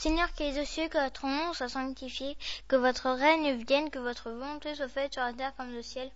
Seigneur 0.00 0.32
qui 0.32 0.44
es 0.44 0.58
aux 0.58 0.64
cieux, 0.64 0.88
que 0.88 0.96
votre 0.96 1.26
nom 1.26 1.52
soit 1.52 1.68
sanctifié, 1.68 2.34
que 2.68 2.76
votre 2.76 3.10
règne 3.10 3.62
vienne, 3.66 3.90
que 3.90 3.98
votre 3.98 4.30
volonté 4.30 4.74
soit 4.74 4.88
faite 4.88 5.12
sur 5.12 5.22
la 5.22 5.34
terre 5.34 5.54
comme 5.58 5.76
au 5.76 5.82
ciel. 5.82 6.10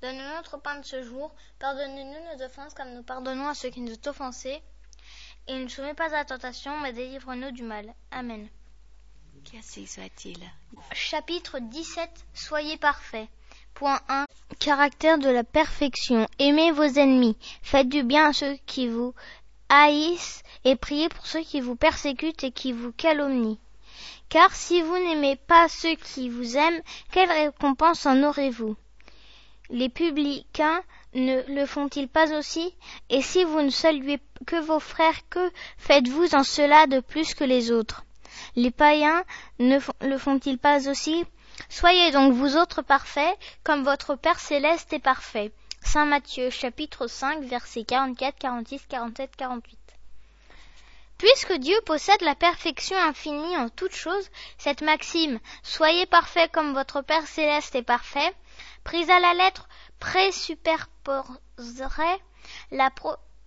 Donne-nous 0.00 0.36
notre 0.36 0.56
pain 0.56 0.80
de 0.80 0.86
ce 0.86 1.02
jour. 1.02 1.34
Pardonne-nous 1.58 2.02
nos 2.02 2.42
offenses 2.42 2.72
comme 2.72 2.94
nous 2.94 3.02
pardonnons 3.02 3.48
à 3.48 3.52
ceux 3.52 3.68
qui 3.68 3.82
nous 3.82 3.92
ont 3.92 4.08
offensés. 4.08 4.62
Et 5.48 5.54
ne 5.54 5.68
soumets 5.68 5.92
pas 5.92 6.06
à 6.06 6.20
la 6.20 6.24
tentation, 6.24 6.80
mais 6.80 6.94
délivre-nous 6.94 7.50
du 7.50 7.62
mal. 7.62 7.92
Amen. 8.10 8.48
Qu'ainsi 9.44 9.86
soit-il. 9.86 10.38
Chapitre 10.92 11.58
17 11.58 12.08
Soyez 12.32 12.78
parfaits. 12.78 13.28
Point 13.74 14.00
1 14.08 14.24
Caractère 14.60 15.18
de 15.18 15.28
la 15.28 15.44
perfection. 15.44 16.26
Aimez 16.38 16.72
vos 16.72 16.84
ennemis. 16.84 17.36
Faites 17.60 17.90
du 17.90 18.02
bien 18.02 18.30
à 18.30 18.32
ceux 18.32 18.56
qui 18.64 18.88
vous 18.88 19.12
haïssent 19.68 20.42
et 20.66 20.74
priez 20.74 21.08
pour 21.08 21.24
ceux 21.26 21.42
qui 21.42 21.60
vous 21.60 21.76
persécutent 21.76 22.42
et 22.42 22.50
qui 22.50 22.72
vous 22.72 22.90
calomnient. 22.90 23.56
Car 24.28 24.52
si 24.52 24.82
vous 24.82 24.98
n'aimez 24.98 25.36
pas 25.36 25.68
ceux 25.68 25.94
qui 25.94 26.28
vous 26.28 26.56
aiment, 26.56 26.82
quelle 27.12 27.30
récompense 27.30 28.04
en 28.04 28.24
aurez-vous? 28.24 28.74
Les 29.70 29.88
publicains 29.88 30.82
ne 31.14 31.42
le 31.54 31.66
font-ils 31.66 32.08
pas 32.08 32.36
aussi? 32.36 32.74
Et 33.10 33.22
si 33.22 33.44
vous 33.44 33.62
ne 33.62 33.70
saluez 33.70 34.18
que 34.44 34.56
vos 34.56 34.80
frères, 34.80 35.28
que 35.30 35.52
faites-vous 35.78 36.34
en 36.34 36.42
cela 36.42 36.88
de 36.88 36.98
plus 36.98 37.34
que 37.34 37.44
les 37.44 37.70
autres? 37.70 38.04
Les 38.56 38.72
païens 38.72 39.22
ne 39.60 39.78
le 40.00 40.18
font-ils 40.18 40.58
pas 40.58 40.88
aussi? 40.90 41.24
Soyez 41.68 42.10
donc 42.10 42.32
vous 42.32 42.56
autres 42.56 42.82
parfaits, 42.82 43.38
comme 43.62 43.84
votre 43.84 44.16
Père 44.16 44.40
céleste 44.40 44.92
est 44.92 44.98
parfait. 44.98 45.52
Saint 45.84 46.06
Matthieu 46.06 46.50
chapitre 46.50 47.06
5 47.06 47.44
versets 47.44 47.84
44, 47.84 48.36
46, 48.36 48.82
47, 48.88 49.36
48. 49.36 49.85
Puisque 51.18 51.54
Dieu 51.54 51.76
possède 51.86 52.20
la 52.20 52.34
perfection 52.34 52.98
infinie 52.98 53.56
en 53.56 53.70
toutes 53.70 53.94
choses, 53.94 54.28
cette 54.58 54.82
maxime 54.82 55.40
Soyez 55.62 56.04
parfaits 56.06 56.52
comme 56.52 56.74
votre 56.74 57.00
Père 57.00 57.26
céleste 57.26 57.74
est 57.74 57.82
parfait, 57.82 58.34
prise 58.84 59.08
à 59.08 59.18
la 59.18 59.32
lettre, 59.32 59.66
présupperposerait 59.98 62.20
la, 62.70 62.90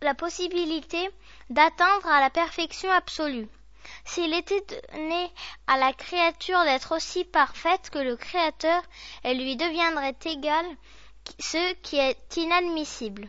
la 0.00 0.14
possibilité 0.14 1.10
d'atteindre 1.50 2.06
à 2.06 2.20
la 2.20 2.30
perfection 2.30 2.90
absolue. 2.90 3.48
S'il 4.04 4.34
était 4.34 4.64
donné 4.92 5.30
à 5.66 5.76
la 5.76 5.92
créature 5.92 6.62
d'être 6.64 6.96
aussi 6.96 7.24
parfaite 7.24 7.90
que 7.90 7.98
le 7.98 8.16
Créateur, 8.16 8.82
elle 9.22 9.38
lui 9.38 9.56
deviendrait 9.56 10.16
égale, 10.24 10.66
ce 11.38 11.74
qui 11.74 11.98
est 11.98 12.36
inadmissible. 12.36 13.28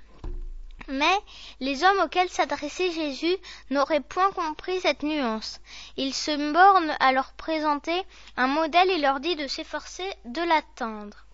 Mais 0.89 1.19
les 1.59 1.83
hommes 1.83 1.99
auxquels 1.99 2.29
s'adressait 2.29 2.91
Jésus 2.91 3.37
n'auraient 3.69 4.01
point 4.01 4.31
compris 4.31 4.81
cette 4.81 5.03
nuance. 5.03 5.59
Il 5.97 6.13
se 6.13 6.51
borne 6.51 6.95
à 6.99 7.11
leur 7.11 7.31
présenter 7.33 8.01
un 8.37 8.47
modèle 8.47 8.89
et 8.89 8.97
leur 8.97 9.19
dit 9.19 9.35
de 9.35 9.47
s'efforcer 9.47 10.09
de 10.25 10.41
l'atteindre. 10.41 11.25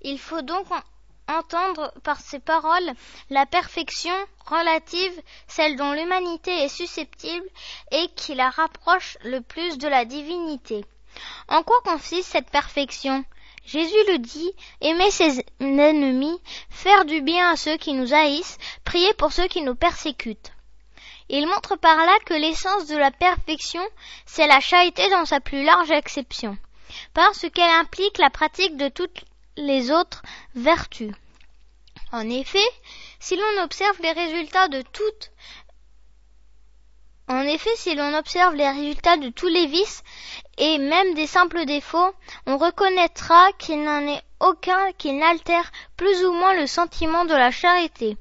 Il 0.00 0.18
faut 0.18 0.40
donc 0.40 0.66
entendre 1.28 1.92
par 2.04 2.20
ces 2.20 2.38
paroles 2.38 2.92
la 3.30 3.44
perfection 3.44 4.14
relative, 4.46 5.22
celle 5.46 5.76
dont 5.76 5.92
l'humanité 5.92 6.50
est 6.64 6.68
susceptible 6.68 7.46
et 7.90 8.08
qui 8.16 8.34
la 8.34 8.48
rapproche 8.48 9.18
le 9.24 9.40
plus 9.40 9.76
de 9.78 9.88
la 9.88 10.04
divinité. 10.04 10.84
En 11.48 11.62
quoi 11.62 11.80
consiste 11.84 12.32
cette 12.32 12.50
perfection? 12.50 13.24
Jésus 13.66 13.96
le 14.08 14.18
dit, 14.18 14.52
aimer 14.80 15.10
ses 15.10 15.44
ennemis, 15.58 16.40
faire 16.70 17.04
du 17.04 17.20
bien 17.20 17.50
à 17.50 17.56
ceux 17.56 17.76
qui 17.76 17.94
nous 17.94 18.14
haïssent, 18.14 18.58
prier 18.84 19.12
pour 19.14 19.32
ceux 19.32 19.48
qui 19.48 19.62
nous 19.62 19.74
persécutent. 19.74 20.52
Il 21.28 21.48
montre 21.48 21.74
par 21.74 21.96
là 21.96 22.16
que 22.24 22.34
l'essence 22.34 22.86
de 22.86 22.96
la 22.96 23.10
perfection, 23.10 23.82
c'est 24.24 24.46
la 24.46 24.60
charité 24.60 25.10
dans 25.10 25.24
sa 25.24 25.40
plus 25.40 25.64
large 25.64 25.90
acception, 25.90 26.56
parce 27.12 27.44
qu'elle 27.52 27.64
implique 27.64 28.18
la 28.18 28.30
pratique 28.30 28.76
de 28.76 28.88
toutes 28.88 29.24
les 29.56 29.90
autres 29.90 30.22
vertus. 30.54 31.12
En 32.12 32.30
effet, 32.30 32.68
si 33.18 33.36
l'on 33.36 33.64
observe 33.64 34.00
les 34.00 34.12
résultats 34.12 34.68
de 34.68 34.82
toutes 34.92 35.32
en 37.28 37.40
effet, 37.40 37.74
si 37.74 37.94
l'on 37.94 38.16
observe 38.16 38.54
les 38.54 38.68
résultats 38.68 39.16
de 39.16 39.30
tous 39.30 39.48
les 39.48 39.66
vices 39.66 40.04
et 40.58 40.78
même 40.78 41.14
des 41.14 41.26
simples 41.26 41.64
défauts, 41.64 42.12
on 42.46 42.56
reconnaîtra 42.56 43.50
qu'il 43.58 43.82
n'en 43.82 44.06
est 44.06 44.22
aucun 44.38 44.92
qui 44.92 45.12
n'altère 45.12 45.72
plus 45.96 46.24
ou 46.24 46.32
moins 46.32 46.54
le 46.54 46.66
sentiment 46.66 47.24
de 47.24 47.34
la 47.34 47.50
charité, 47.50 48.16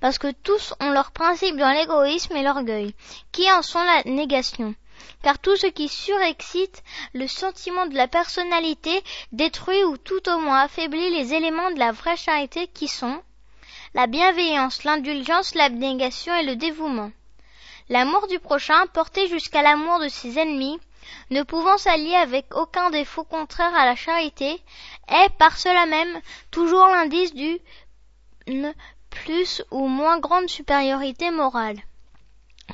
parce 0.00 0.18
que 0.18 0.30
tous 0.30 0.74
ont 0.80 0.90
leur 0.90 1.10
principe 1.12 1.56
dans 1.56 1.72
l'égoïsme 1.72 2.36
et 2.36 2.42
l'orgueil, 2.42 2.94
qui 3.32 3.50
en 3.50 3.62
sont 3.62 3.82
la 3.82 4.02
négation? 4.04 4.74
Car 5.22 5.38
tout 5.38 5.56
ce 5.56 5.66
qui 5.66 5.88
surexcite 5.88 6.82
le 7.14 7.26
sentiment 7.26 7.86
de 7.86 7.94
la 7.94 8.08
personnalité 8.08 9.02
détruit 9.32 9.84
ou 9.84 9.96
tout 9.96 10.28
au 10.28 10.38
moins 10.38 10.60
affaiblit 10.60 11.10
les 11.10 11.32
éléments 11.32 11.70
de 11.70 11.78
la 11.78 11.92
vraie 11.92 12.16
charité 12.16 12.66
qui 12.66 12.88
sont 12.88 13.22
la 13.94 14.06
bienveillance, 14.06 14.84
l'indulgence, 14.84 15.54
l'abnégation 15.54 16.34
et 16.36 16.44
le 16.44 16.56
dévouement. 16.56 17.10
L'amour 17.90 18.28
du 18.28 18.38
prochain, 18.38 18.86
porté 18.86 19.26
jusqu'à 19.26 19.62
l'amour 19.62 19.98
de 19.98 20.06
ses 20.06 20.38
ennemis, 20.38 20.78
ne 21.30 21.42
pouvant 21.42 21.76
s'allier 21.76 22.14
avec 22.14 22.54
aucun 22.54 22.88
défaut 22.90 23.24
contraire 23.24 23.74
à 23.74 23.84
la 23.84 23.96
charité, 23.96 24.62
est 25.08 25.28
par 25.38 25.58
cela 25.58 25.86
même 25.86 26.20
toujours 26.52 26.86
l'indice 26.86 27.34
d'une 27.34 28.74
plus 29.10 29.64
ou 29.72 29.88
moins 29.88 30.20
grande 30.20 30.48
supériorité 30.48 31.32
morale. 31.32 31.78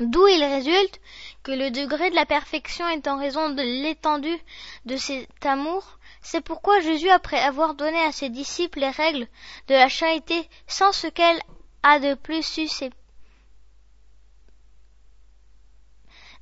D'où 0.01 0.29
il 0.29 0.45
résulte 0.45 1.01
que 1.43 1.53
le 1.53 1.71
degré 1.71 2.11
de 2.11 2.15
la 2.15 2.27
perfection 2.27 2.87
est 2.87 3.09
en 3.09 3.17
raison 3.17 3.49
de 3.49 3.63
l'étendue 3.63 4.39
de 4.85 4.99
cet 4.99 5.47
amour. 5.47 5.99
C'est 6.21 6.43
pourquoi 6.43 6.81
Jésus, 6.81 7.09
après 7.09 7.41
avoir 7.41 7.73
donné 7.73 7.99
à 8.03 8.13
ses 8.13 8.29
disciples 8.29 8.81
les 8.81 8.91
règles 8.91 9.27
de 9.69 9.75
la 9.75 9.89
charité 9.89 10.47
sans 10.67 10.93
ce 10.93 11.07
qu'elle 11.07 11.41
a 11.83 12.01
de 12.01 12.13
plus 12.13 12.43
susceptible 12.43 12.95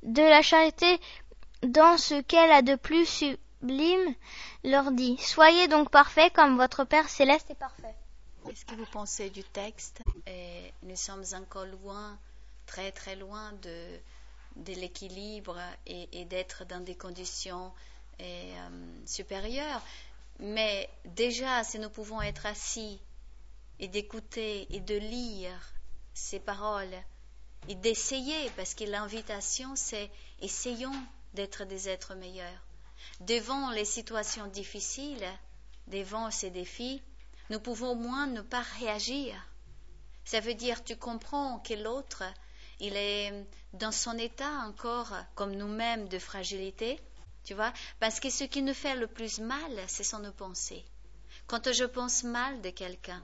de 0.05 0.21
la 0.21 0.41
charité 0.41 0.99
dans 1.63 1.97
ce 1.97 2.21
qu'elle 2.21 2.51
a 2.51 2.61
de 2.61 2.75
plus 2.75 3.05
sublime, 3.05 4.15
leur 4.63 4.91
dit 4.91 5.17
Soyez 5.19 5.67
donc 5.67 5.89
parfaits 5.89 6.31
comme 6.33 6.57
votre 6.57 6.83
Père 6.83 7.09
céleste 7.09 7.49
est 7.49 7.55
parfait. 7.55 7.95
Qu'est-ce 8.45 8.65
que 8.65 8.75
vous 8.75 8.85
pensez 8.85 9.29
du 9.31 9.43
texte? 9.43 10.01
Nous 10.83 10.95
sommes 10.95 11.23
encore 11.33 11.65
loin, 11.65 12.17
très 12.67 12.91
très 12.91 13.15
loin 13.15 13.51
de, 13.63 14.71
l'équilibre 14.73 15.59
et, 15.87 16.25
d'être 16.25 16.63
dans 16.65 16.79
des 16.79 16.95
conditions 16.95 17.71
euh, 18.21 18.67
supérieures. 19.05 19.81
Mais 20.39 20.89
déjà, 21.05 21.63
si 21.63 21.79
nous 21.79 21.89
pouvons 21.89 22.21
être 22.21 22.45
assis 22.45 23.01
et 23.79 23.87
d'écouter 23.87 24.67
et 24.69 24.79
de 24.79 24.95
lire 24.95 25.73
ces 26.13 26.39
paroles, 26.39 26.95
et 27.67 27.75
d'essayer, 27.75 28.49
parce 28.51 28.73
que 28.73 28.83
l'invitation, 28.83 29.75
c'est 29.75 30.09
essayons 30.41 30.95
d'être 31.33 31.65
des 31.65 31.89
êtres 31.89 32.15
meilleurs. 32.15 32.65
Devant 33.21 33.71
les 33.71 33.85
situations 33.85 34.47
difficiles, 34.47 35.25
devant 35.87 36.31
ces 36.31 36.49
défis, 36.49 37.01
nous 37.49 37.59
pouvons 37.59 37.91
au 37.91 37.95
moins 37.95 38.27
ne 38.27 38.41
pas 38.41 38.63
réagir. 38.79 39.35
Ça 40.25 40.39
veut 40.39 40.55
dire, 40.55 40.83
tu 40.83 40.95
comprends 40.95 41.59
que 41.59 41.75
l'autre, 41.75 42.23
il 42.79 42.95
est 42.95 43.31
dans 43.73 43.91
son 43.91 44.17
état 44.17 44.51
encore, 44.65 45.13
comme 45.35 45.55
nous-mêmes, 45.55 46.07
de 46.07 46.19
fragilité, 46.19 46.99
tu 47.43 47.53
vois, 47.53 47.71
parce 47.99 48.19
que 48.19 48.29
ce 48.29 48.43
qui 48.43 48.61
nous 48.63 48.73
fait 48.73 48.95
le 48.95 49.07
plus 49.07 49.39
mal, 49.39 49.71
ce 49.87 50.03
sont 50.03 50.19
nos 50.19 50.31
pensées. 50.31 50.83
Quand 51.47 51.71
je 51.71 51.83
pense 51.83 52.23
mal 52.23 52.61
de 52.61 52.71
quelqu'un, 52.71 53.23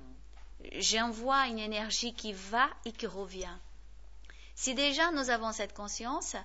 j'envoie 0.77 1.47
une 1.47 1.57
énergie 1.57 2.13
qui 2.13 2.33
va 2.33 2.69
et 2.85 2.91
qui 2.91 3.07
revient. 3.07 3.57
Si 4.61 4.75
déjà 4.75 5.09
nous 5.09 5.31
avons 5.31 5.51
cette 5.53 5.73
conscience, 5.73 6.35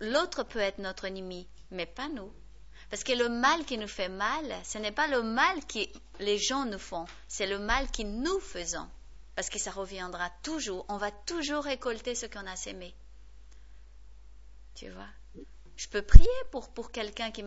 l'autre 0.00 0.42
peut 0.42 0.58
être 0.58 0.78
notre 0.78 1.04
ennemi, 1.04 1.46
mais 1.70 1.86
pas 1.86 2.08
nous. 2.08 2.32
Parce 2.90 3.04
que 3.04 3.12
le 3.12 3.28
mal 3.28 3.64
qui 3.64 3.78
nous 3.78 3.86
fait 3.86 4.08
mal, 4.08 4.52
ce 4.64 4.78
n'est 4.78 4.90
pas 4.90 5.06
le 5.06 5.22
mal 5.22 5.64
que 5.64 5.78
les 6.18 6.38
gens 6.38 6.64
nous 6.64 6.80
font, 6.80 7.06
c'est 7.28 7.46
le 7.46 7.60
mal 7.60 7.88
que 7.92 8.02
nous 8.02 8.40
faisons. 8.40 8.88
Parce 9.36 9.48
que 9.48 9.60
ça 9.60 9.70
reviendra 9.70 10.28
toujours, 10.42 10.84
on 10.88 10.96
va 10.96 11.12
toujours 11.12 11.62
récolter 11.62 12.16
ce 12.16 12.26
qu'on 12.26 12.44
a 12.48 12.56
sémé. 12.56 12.92
Tu 14.74 14.90
vois? 14.90 15.12
Je 15.76 15.86
peux 15.86 16.02
prier 16.02 16.42
pour, 16.50 16.68
pour 16.70 16.90
quelqu'un 16.90 17.30
qui, 17.30 17.44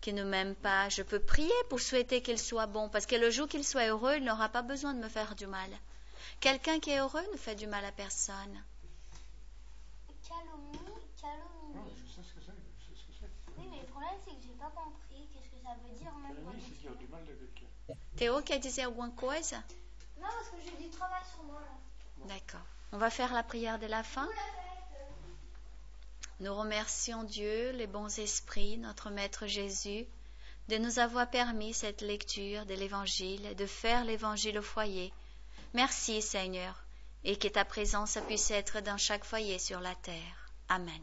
qui 0.00 0.12
ne 0.12 0.22
m'aime 0.22 0.54
pas, 0.54 0.88
je 0.88 1.02
peux 1.02 1.18
prier 1.18 1.50
pour 1.68 1.80
souhaiter 1.80 2.22
qu'il 2.22 2.38
soit 2.38 2.68
bon, 2.68 2.88
parce 2.90 3.06
que 3.06 3.16
le 3.16 3.32
jour 3.32 3.48
qu'il 3.48 3.64
soit 3.64 3.88
heureux, 3.88 4.18
il 4.18 4.24
n'aura 4.24 4.50
pas 4.50 4.62
besoin 4.62 4.94
de 4.94 5.00
me 5.00 5.08
faire 5.08 5.34
du 5.34 5.48
mal. 5.48 5.70
Quelqu'un 6.38 6.78
qui 6.78 6.90
est 6.90 7.00
heureux 7.00 7.26
ne 7.32 7.36
fait 7.36 7.56
du 7.56 7.66
mal 7.66 7.84
à 7.84 7.90
personne. 7.90 8.62
Théo 18.16 18.40
quer 18.42 18.58
dizer 18.58 18.82
alguma 18.82 19.10
coisa 19.10 19.56
Non, 20.20 20.28
parce 20.28 20.50
que 20.50 20.56
j'ai 20.64 20.84
du 20.84 20.90
travail 20.90 21.22
sur 21.34 21.42
moi 21.44 21.60
là. 21.60 22.26
D'accord. 22.28 22.60
On 22.92 22.98
va 22.98 23.10
faire 23.10 23.32
la 23.32 23.42
prière 23.42 23.78
de 23.78 23.86
la 23.86 24.02
fin. 24.02 24.28
Nous 26.40 26.54
remercions 26.54 27.24
Dieu, 27.24 27.70
les 27.72 27.86
bons 27.86 28.18
esprits, 28.18 28.76
notre 28.78 29.10
Maître 29.10 29.46
Jésus, 29.46 30.06
de 30.68 30.78
nous 30.78 30.98
avoir 30.98 31.30
permis 31.30 31.72
cette 31.74 32.02
lecture 32.02 32.66
de 32.66 32.74
l'Évangile 32.74 33.46
et 33.46 33.54
de 33.54 33.66
faire 33.66 34.04
l'Évangile 34.04 34.58
au 34.58 34.62
foyer. 34.62 35.12
Merci 35.74 36.20
Seigneur, 36.20 36.84
et 37.24 37.36
que 37.36 37.48
ta 37.48 37.64
présence 37.64 38.18
puisse 38.26 38.50
être 38.50 38.80
dans 38.80 38.98
chaque 38.98 39.24
foyer 39.24 39.58
sur 39.58 39.80
la 39.80 39.94
terre. 39.94 40.50
Amen. 40.68 41.02